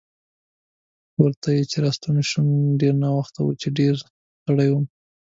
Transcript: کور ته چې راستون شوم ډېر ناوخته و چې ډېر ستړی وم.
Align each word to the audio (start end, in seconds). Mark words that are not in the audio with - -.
کور 1.13 1.31
ته 1.41 1.49
چې 1.71 1.77
راستون 1.85 2.15
شوم 2.29 2.47
ډېر 2.81 2.93
ناوخته 3.03 3.39
و 3.43 3.49
چې 3.61 3.67
ډېر 3.77 3.93
ستړی 4.39 4.67
وم. 4.71 4.85